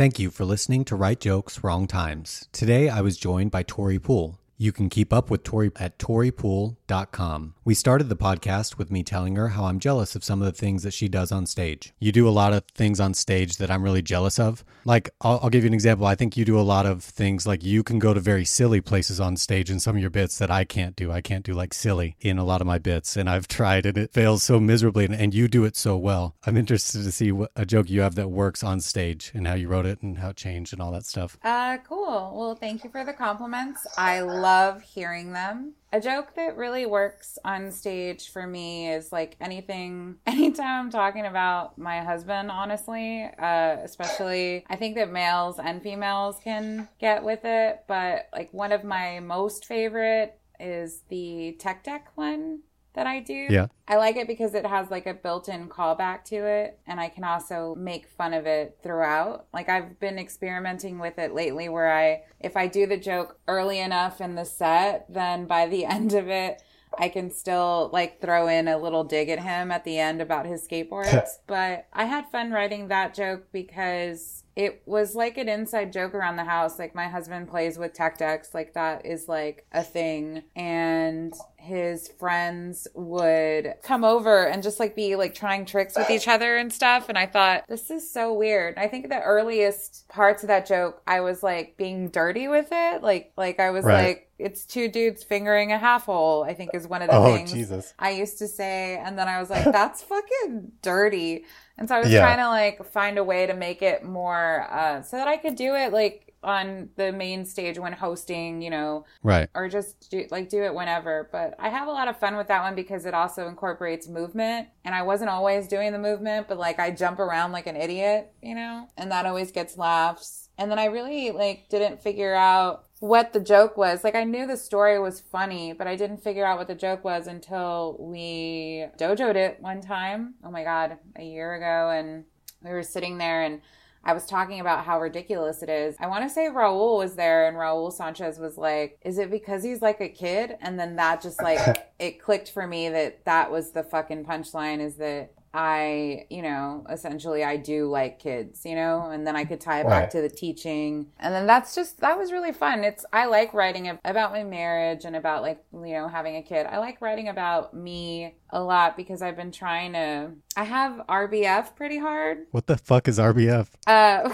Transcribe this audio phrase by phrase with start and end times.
[0.00, 2.48] Thank you for listening to Right Jokes, Wrong Times.
[2.52, 4.39] Today I was joined by Tori Poole.
[4.60, 7.54] You can keep up with Tori at toripoole.com.
[7.64, 10.52] We started the podcast with me telling her how I'm jealous of some of the
[10.52, 11.94] things that she does on stage.
[11.98, 14.62] You do a lot of things on stage that I'm really jealous of.
[14.84, 16.06] Like, I'll, I'll give you an example.
[16.06, 18.82] I think you do a lot of things like you can go to very silly
[18.82, 21.10] places on stage in some of your bits that I can't do.
[21.10, 23.96] I can't do like silly in a lot of my bits, and I've tried and
[23.96, 26.36] it fails so miserably, and, and you do it so well.
[26.44, 29.54] I'm interested to see what a joke you have that works on stage and how
[29.54, 31.38] you wrote it and how it changed and all that stuff.
[31.42, 32.34] Uh, cool.
[32.36, 33.86] Well, thank you for the compliments.
[33.96, 34.49] I love
[34.82, 35.74] hearing them.
[35.92, 41.26] A joke that really works on stage for me is like anything, anytime I'm talking
[41.26, 47.40] about my husband, honestly, uh, especially, I think that males and females can get with
[47.44, 52.60] it, but like one of my most favorite is the tech deck one
[52.94, 53.46] that I do.
[53.48, 53.66] Yeah.
[53.86, 57.24] I like it because it has like a built-in callback to it and I can
[57.24, 59.46] also make fun of it throughout.
[59.52, 63.78] Like I've been experimenting with it lately where I if I do the joke early
[63.78, 66.62] enough in the set, then by the end of it
[66.98, 70.46] I can still like throw in a little dig at him at the end about
[70.46, 71.28] his skateboards.
[71.46, 76.36] but I had fun writing that joke because it was like an inside joke around
[76.36, 76.78] the house.
[76.78, 80.42] Like my husband plays with tech decks, like that is like a thing.
[80.56, 86.26] And his friends would come over and just like be like trying tricks with each
[86.26, 87.08] other and stuff.
[87.08, 88.78] And I thought, this is so weird.
[88.78, 93.02] I think the earliest parts of that joke, I was like being dirty with it.
[93.02, 94.02] Like, like I was Right.
[94.06, 97.24] like, it's two dudes fingering a half hole, I think is one of the Oh,
[97.36, 97.92] things Jesus.
[97.98, 98.96] I used to say.
[98.96, 101.44] And then I was like, that's fucking dirty.
[101.76, 102.20] And so I was Yeah.
[102.20, 105.56] trying to like find a way to make it more, uh, so that I could
[105.56, 109.48] do it like on the main stage when hosting, you know, Right.
[109.54, 111.28] or just do, like do it whenever.
[111.30, 114.68] But I have a lot of fun with that one because it also incorporates movement.
[114.84, 118.32] And I wasn't always doing the movement, but like I jump around like an idiot,
[118.42, 120.48] you know, and that always gets laughs.
[120.56, 124.04] And then I really like didn't figure out what the joke was.
[124.04, 127.02] Like I knew the story was funny, but I didn't figure out what the joke
[127.02, 130.34] was until we dojoed it one time.
[130.44, 132.24] Oh my god, a year ago and
[132.62, 133.62] we were sitting there and
[134.02, 135.96] I was talking about how ridiculous it is.
[136.00, 139.62] I want to say Raul was there and Raul Sanchez was like, "Is it because
[139.62, 143.50] he's like a kid?" And then that just like it clicked for me that that
[143.50, 148.76] was the fucking punchline is that I, you know, essentially I do like kids, you
[148.76, 151.06] know, and then I could tie it back to the teaching.
[151.18, 152.84] And then that's just that was really fun.
[152.84, 156.66] It's I like writing about my marriage and about like, you know, having a kid.
[156.66, 161.74] I like writing about me a lot because I've been trying to I have RBF
[161.74, 162.46] pretty hard.
[162.52, 163.68] What the fuck is RBF?
[163.86, 164.32] Uh,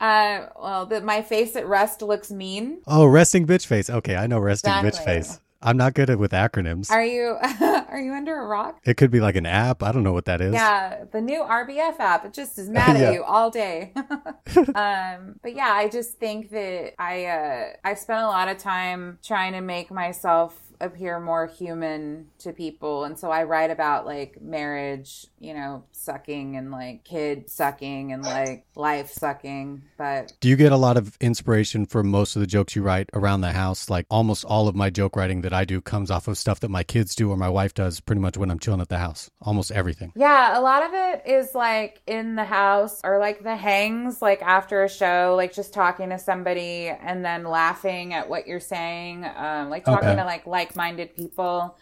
[0.00, 2.82] uh, well, the, my face at rest looks mean.
[2.86, 3.88] Oh, resting bitch face.
[3.88, 5.40] Okay, I know resting bitch face.
[5.64, 6.90] I'm not good at with acronyms.
[6.90, 7.36] Are you
[7.88, 8.80] are you under a rock?
[8.84, 9.82] it could be like an app.
[9.82, 10.52] I don't know what that is.
[10.52, 12.24] Yeah, the new RBF app.
[12.26, 13.08] It just is mad Yeah.
[13.08, 13.92] at you all day.
[14.74, 19.18] um, but yeah, I just think that I uh, I spent a lot of time
[19.24, 24.40] trying to make myself appear more human to people, and so I write about like
[24.40, 29.82] marriage, you know, sucking and like kid sucking and like life sucking.
[29.96, 33.10] But Do you get a lot of inspiration for most of the jokes you write
[33.14, 33.88] around the house?
[33.90, 36.70] Like almost all of my joke writing that I do comes off of stuff that
[36.70, 39.30] my kids do or my wife does pretty much when I'm chilling at the house.
[39.40, 40.12] Almost everything.
[40.16, 44.42] Yeah, a lot of it is like in the house or like the hangs, like
[44.42, 49.24] after a show, like just talking to somebody and then laughing at what you're saying,
[49.36, 50.16] um, like talking Okay.
[50.16, 51.76] to like like-minded people,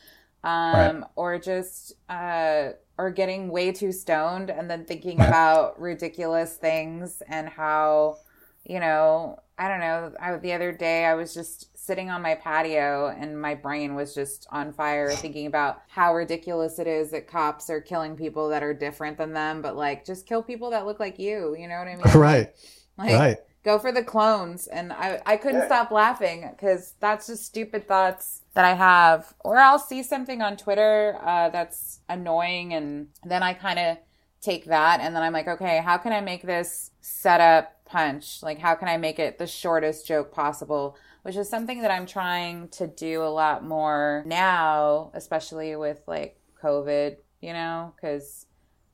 [0.45, 1.05] um, Right.
[1.17, 7.49] or just uh, or getting way too stoned and then thinking about ridiculous things and
[7.49, 8.17] how,
[8.65, 10.13] you know, I don't know.
[10.21, 14.15] I, the other day, I was just sitting on my patio and my brain was
[14.15, 18.63] just on fire thinking about how ridiculous it is that cops are killing people that
[18.63, 21.57] are different than them, but like just kill people that look like you.
[21.59, 22.05] You know what I mean?
[22.21, 22.55] Right.
[22.99, 23.39] Like, Right.
[23.65, 24.67] Go for the clones.
[24.67, 29.35] And I, I couldn't stop laughing because that's just stupid thoughts that I have.
[29.41, 33.99] Or I'll see something on Twitter uh, that's annoying and then I kind of
[34.41, 38.43] take that and then I'm like, okay, how can I make this setup punch?
[38.43, 40.97] Like, how can I make it the shortest joke possible?
[41.23, 46.41] Which is something that I'm trying to do a lot more now, especially with like
[46.61, 48.47] COVID, you know, because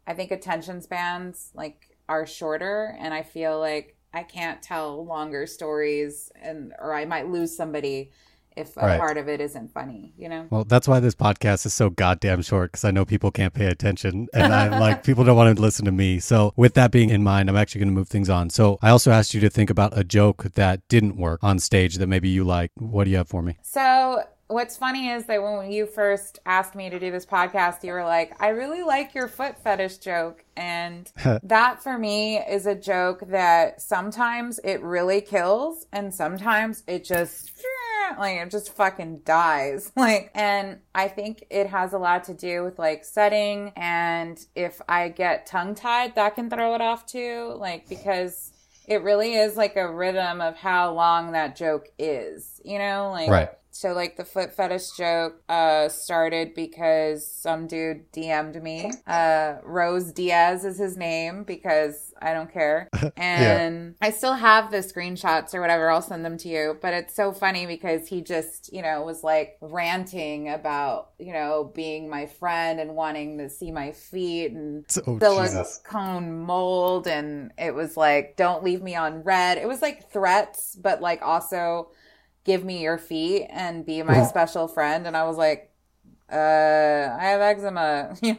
[0.07, 5.47] I think attention spans like are shorter and I feel like I can't tell longer
[5.47, 8.11] stories and or I might lose somebody
[8.57, 8.99] if a Right.
[8.99, 10.47] part of it isn't funny, you know?
[10.51, 13.67] Well, that's why this podcast is so goddamn short because I know people can't pay
[13.67, 16.19] attention and I like people don't want to listen to me.
[16.19, 18.51] So, with that being in mind, I'm actually going to move things on.
[18.51, 21.97] So, I also asked you to think about a joke that didn't work on stage
[21.97, 22.73] that maybe you like.
[22.75, 23.59] What do you have for me?
[23.63, 27.93] So what's funny is that when you first asked me to do this podcast, you
[27.93, 30.45] were like, I really like your foot fetish joke.
[30.57, 31.11] And
[31.43, 37.53] that for me is a joke that sometimes it really kills and sometimes it just
[38.19, 39.93] like it just fucking dies.
[39.99, 43.73] Like, and I think it has a lot to do with like setting.
[43.77, 47.55] And if I get tongue tied, that can throw it off too.
[47.59, 48.53] Like, because
[48.87, 53.11] it really is like a rhythm of how long that joke is, you know?
[53.11, 53.51] Like, right.
[53.79, 58.91] So like the foot fetish joke uh started because some dude DM'd me.
[59.07, 62.89] Uh Rose Diaz is his name because I don't care.
[63.17, 64.09] And yeah.
[64.09, 65.91] I still have the screenshots or whatever.
[65.91, 66.77] I'll send them to you.
[66.81, 71.73] But it's so funny because he just, you know, was like ranting about, you know,
[71.75, 77.75] being my friend and wanting to see my feet and oh, silicone mold and it
[77.75, 79.59] was like, don't leave me on read.
[79.59, 81.91] It was like threats, but like also
[82.49, 85.07] give me your feet and be my special friend.
[85.07, 85.71] And I was like,
[86.33, 88.17] uh, I have eczema.
[88.23, 88.39] and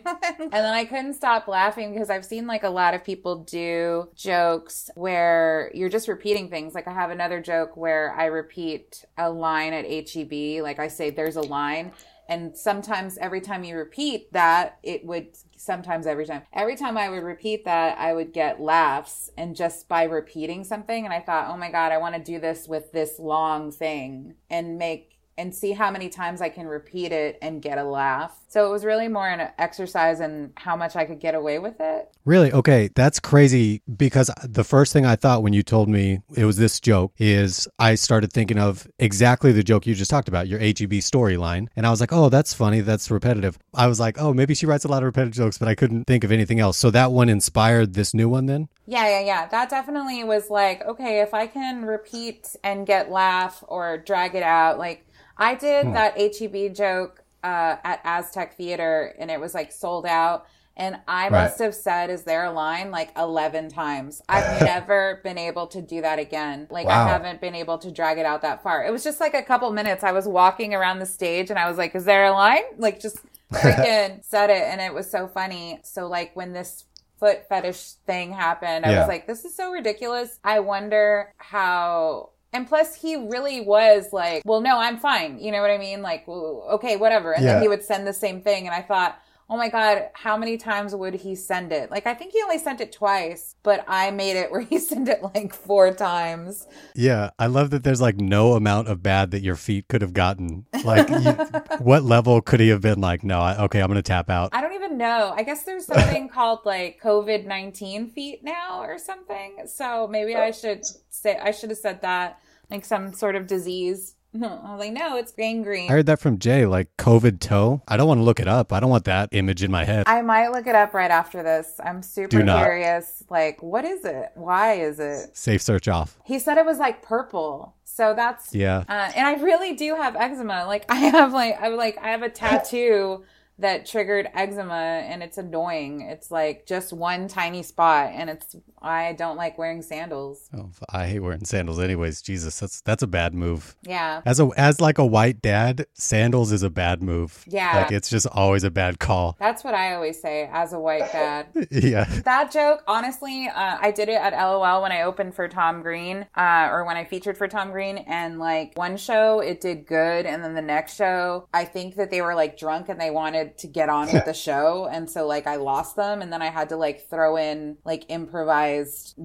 [0.51, 4.89] then I couldn't stop laughing because I've seen like a lot of people do jokes
[4.95, 6.73] where you're just repeating things.
[6.73, 10.63] Like I have another joke where I repeat a line at HEB.
[10.63, 11.91] Like I say, there's a line.
[12.29, 16.43] And sometimes every time you repeat that, it would sometimes every time.
[16.53, 21.05] Every time I would repeat that, I would get laughs and just by repeating something.
[21.05, 24.35] And I thought, oh my God, I want to do this with this long thing
[24.47, 28.35] and make and see how many times I can repeat it and get a laugh.
[28.49, 31.79] So it was really more an exercise in how much I could get away with
[31.79, 32.09] it.
[32.25, 32.51] Really?
[32.51, 32.89] Okay.
[32.93, 36.79] That's crazy because the first thing I thought when you told me it was this
[36.79, 40.99] joke is I started thinking of exactly the joke you just talked about, your HEB
[40.99, 41.67] storyline.
[41.75, 42.81] And I was like, oh, that's funny.
[42.81, 43.57] That's repetitive.
[43.73, 46.05] I was like, oh, maybe she writes a lot of repetitive jokes, but I couldn't
[46.05, 46.77] think of anything else.
[46.77, 48.67] So that one inspired this new one then?
[48.87, 49.47] Yeah, yeah, yeah.
[49.47, 54.41] That definitely was like, okay, if I can repeat and get laugh or drag it
[54.41, 55.05] out, like,
[55.39, 55.93] I did hmm.
[55.93, 60.45] that HEB joke uh, at Aztec Theater, and it was like sold out.
[60.75, 61.31] And I right.
[61.31, 64.21] must have said, "Is there a line?" like eleven times.
[64.29, 66.67] I've never been able to do that again.
[66.69, 67.05] Like wow.
[67.05, 68.85] I haven't been able to drag it out that far.
[68.85, 70.03] It was just like a couple minutes.
[70.03, 72.99] I was walking around the stage, and I was like, "Is there a line?" Like
[72.99, 73.17] just
[73.53, 75.79] freaking said it, and it was so funny.
[75.83, 76.85] So like when this
[77.19, 78.99] foot fetish thing happened, I yeah.
[78.99, 84.41] was like, "This is so ridiculous." I wonder how and plus, he really was like,
[84.43, 85.39] well, no, I'm fine.
[85.39, 86.01] You know what I mean?
[86.01, 87.33] Like, okay, whatever.
[87.33, 87.53] And yeah.
[87.53, 88.65] then he would send the same thing.
[88.65, 89.19] And I thought,
[89.49, 91.89] oh my God, how many times would he send it?
[91.89, 95.09] Like, I think he only sent it twice, but I made it where he sent
[95.09, 96.67] it like four times.
[96.95, 97.31] Yeah.
[97.39, 100.65] I love that there's like no amount of bad that your feet could have gotten.
[100.83, 101.31] Like, you,
[101.79, 104.49] what level could he have been like, no, I, okay, I'm going to tap out?
[104.53, 105.33] I don't even know.
[105.35, 109.65] I guess there's something called like COVID 19 feet now or something.
[109.65, 114.15] So maybe I should say, I should have said that, like some sort of disease.
[114.35, 115.89] I was like, no, it's gangrene.
[115.89, 117.81] I heard that from Jay, like COVID toe.
[117.87, 118.71] I don't want to look it up.
[118.71, 120.03] I don't want that image in my head.
[120.07, 121.79] I might look it up right after this.
[121.83, 123.23] I'm super curious.
[123.29, 124.29] Like, what is it?
[124.35, 125.35] Why is it?
[125.35, 126.19] Safe search off.
[126.25, 127.75] He said it was like purple.
[127.83, 128.83] So that's yeah.
[128.87, 130.65] Uh, and I really do have eczema.
[130.65, 133.23] Like I have like I'm like I have a tattoo
[133.59, 136.01] that triggered eczema and it's annoying.
[136.01, 140.49] It's like just one tiny spot and it's I don't like wearing sandals.
[140.55, 142.21] Oh, I hate wearing sandals anyways.
[142.21, 143.75] Jesus, that's that's a bad move.
[143.83, 144.21] Yeah.
[144.25, 147.43] As a as like a white dad, sandals is a bad move.
[147.47, 147.81] Yeah.
[147.81, 149.35] Like it's just always a bad call.
[149.39, 151.47] That's what I always say as a white dad.
[151.71, 152.05] yeah.
[152.23, 156.25] That joke, honestly, uh, I did it at LOL when I opened for Tom Green,
[156.35, 160.25] uh, or when I featured for Tom Green, and like one show it did good,
[160.25, 163.57] and then the next show, I think that they were like drunk and they wanted
[163.59, 166.47] to get on with the show, and so like I lost them, and then I
[166.47, 168.68] had to like throw in like improvise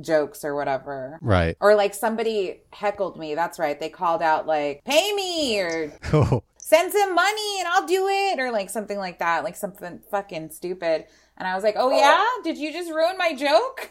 [0.00, 1.18] jokes or whatever.
[1.20, 1.56] Right.
[1.60, 3.34] Or like somebody heckled me.
[3.34, 3.78] That's right.
[3.78, 6.42] They called out like, pay me or oh.
[6.58, 9.44] send some money and I'll do it or like something like that.
[9.44, 11.06] Like something fucking stupid.
[11.36, 12.24] And I was like, oh, yeah?
[12.44, 13.90] Did you just ruin my joke?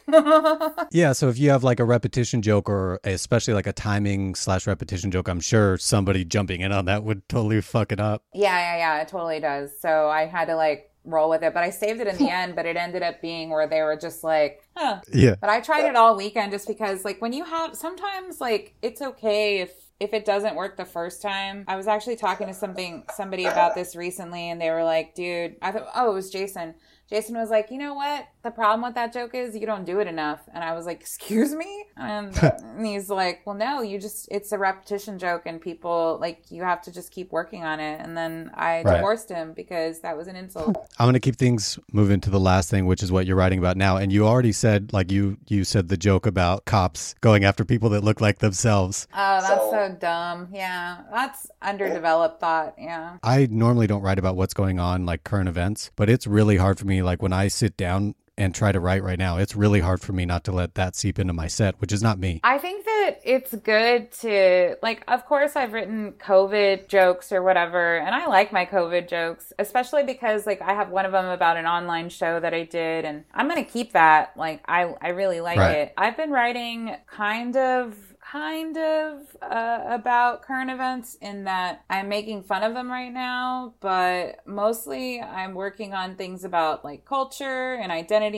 [0.92, 1.12] yeah.
[1.12, 5.12] So if you have like a repetition joke or especially like a timing slash repetition
[5.12, 8.24] joke, I'm sure somebody jumping in on that would totally fuck it up.
[8.34, 9.02] Yeah, yeah, yeah.
[9.02, 9.72] It totally does.
[9.78, 11.54] So I had to like roll with it.
[11.54, 13.98] But I saved it in the end, but it ended up being where they were
[13.98, 15.02] just like, huh.
[15.12, 15.36] Yeah.
[15.40, 19.02] But I tried it all weekend just because like when you have sometimes like it's
[19.02, 21.64] okay if if it doesn't work the first time.
[21.68, 25.56] I was actually talking to something somebody about this recently and they were like, dude,
[25.62, 26.76] I thought oh it was Jason.
[27.10, 28.28] Jason was like, you know what?
[28.44, 30.42] The problem with that joke is you don't do it enough.
[30.54, 31.86] And I was like, excuse me?
[31.96, 36.44] And, and he's like, well, no, you just, it's a repetition joke and people, like,
[36.52, 38.02] you have to just keep working on it.
[38.02, 38.96] And then I Right.
[38.96, 40.76] divorced him because that was an insult.
[41.00, 43.60] I'm going to keep things moving to the last thing, which is what you're writing
[43.60, 43.96] about now.
[43.98, 47.90] And you already said, like you you said the joke about cops going after people
[47.92, 49.08] that look like themselves.
[49.14, 50.50] Oh, that's So- so dumb.
[50.52, 51.04] Yeah.
[51.12, 52.76] That's underdeveloped thought.
[52.78, 53.18] Yeah.
[53.24, 56.78] I normally don't write about what's going on, like current events, but it's really hard
[56.78, 57.02] for me.
[57.02, 60.14] Like when I sit down and try to write right now, it's really hard for
[60.14, 62.40] me not to let that seep into my set, which is not me.
[62.44, 67.98] I think that it's good to like of course I've written COVID jokes or whatever
[67.98, 71.58] and I like my COVID jokes especially because like I have one of them about
[71.58, 75.10] an online show that I did and I'm going to keep that like I I
[75.10, 75.78] really like Right.
[75.78, 75.94] it.
[75.98, 77.96] I've been writing kind of
[78.32, 83.74] kind of uh, about current events in that I'm making fun of them right now,
[83.80, 88.33] but mostly I'm working on things about like culture and identity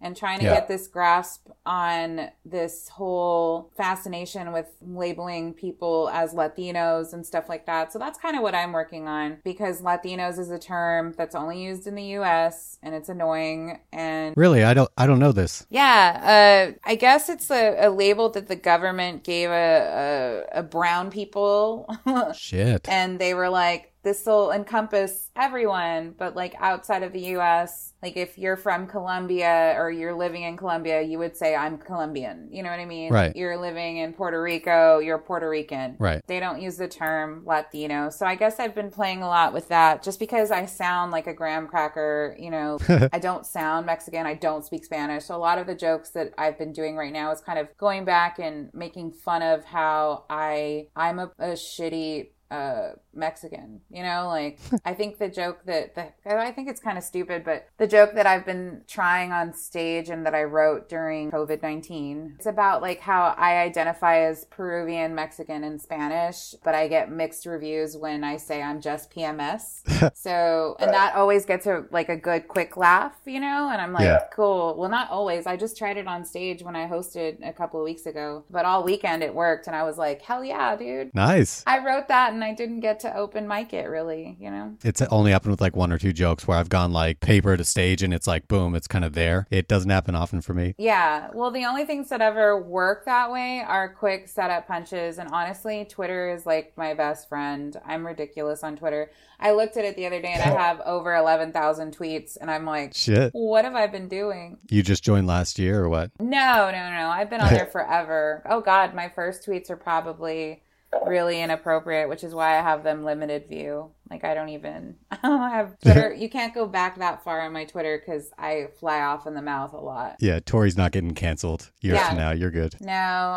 [0.00, 0.54] and trying to Yeah.
[0.54, 7.64] get this grasp on this whole fascination with labeling people as Latinos and stuff like
[7.64, 7.90] that.
[7.90, 11.62] So that's kind of what I'm working on because Latinos is a term that's only
[11.62, 15.64] used in the US and it's annoying and Really, I don't I don't know this.
[15.70, 20.62] yeah, uh, I guess it's a, a label that the government gave a, a, a
[20.62, 21.88] brown people
[22.34, 22.86] Shit.
[22.90, 28.16] and they were like this will encompass everyone but like outside of the US like
[28.16, 32.48] if you're from Colombia or you're living in Colombia you would say I'm Colombian.
[32.52, 33.12] You know what I mean?
[33.12, 33.34] Right.
[33.34, 35.96] you're living in Puerto Rico you're Puerto Rican.
[35.98, 36.22] Right.
[36.26, 38.10] they don't use the term Latino.
[38.10, 41.26] So I guess I've been playing a lot with that just because I sound like
[41.26, 42.78] a graham cracker you know?
[43.12, 44.26] I don't sound Mexican.
[44.26, 45.24] I don't speak Spanish.
[45.24, 47.68] So a lot of the jokes that I've been doing right now is kind of
[47.78, 54.02] going back and making fun of how I I'm a, a shitty uh Mexican, you
[54.02, 57.66] know, like I think the joke that the I think it's kind of stupid, but
[57.78, 62.34] the joke that I've been trying on stage and that I wrote during COVID nineteen,
[62.36, 67.46] it's about like how I identify as Peruvian, Mexican, and Spanish, but I get mixed
[67.46, 70.14] reviews when I say I'm just PMS.
[70.16, 73.92] so and that always gets a like a good quick laugh, you know, and I'm
[73.92, 74.24] like, Yeah.
[74.32, 74.74] cool.
[74.76, 75.46] Well, not always.
[75.46, 78.64] I just tried it on stage when I hosted a couple of weeks ago, but
[78.64, 81.14] all weekend it worked, and I was like, hell yeah, dude.
[81.14, 81.62] Nice.
[81.66, 84.76] I wrote that and I didn't get to open mic it really, you know?
[84.84, 87.64] It's only happened with like one or two jokes where I've gone like paper to
[87.64, 89.46] stage and it's like boom, it's kind of there.
[89.50, 90.74] It doesn't happen often for me.
[90.78, 91.30] Yeah.
[91.32, 95.18] Well, the only things that ever work that way are quick setup punches.
[95.18, 97.76] And honestly, Twitter is like my best friend.
[97.84, 99.10] I'm ridiculous on Twitter.
[99.40, 102.36] I looked at it the other day and I have over 11,000 tweets.
[102.40, 103.30] And I'm like, Shit.
[103.32, 104.58] what have I been doing?
[104.70, 106.10] You just joined last year or what?
[106.20, 107.08] No, no, no.
[107.08, 108.42] I've been on there forever.
[108.48, 108.94] Oh, God.
[108.94, 110.62] My first tweets are probably
[111.06, 113.90] really inappropriate, which is why I have them limited view.
[114.10, 116.14] Like, I don't even I don't have Twitter.
[116.18, 119.42] You can't go back that far on my Twitter because I fly off in the
[119.42, 120.16] mouth a lot.
[120.20, 122.08] Yeah, Tori's not getting canceled years Yeah.
[122.08, 122.30] from now.
[122.32, 122.74] You're good.
[122.80, 122.92] No,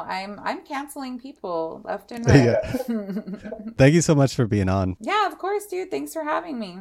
[0.08, 2.58] I'm I'm canceling people left and right.
[3.78, 4.98] Thank you so much for being on.
[5.00, 5.90] yeah, of course, dude.
[5.92, 6.80] Thanks for having me.